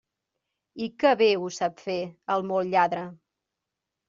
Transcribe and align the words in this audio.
I 0.85 0.87
que 1.03 1.11
bé 1.19 1.27
ho 1.41 1.49
sap 1.57 1.83
fer, 1.83 1.99
el 2.37 2.47
molt 2.53 2.73
lladre! 2.73 3.05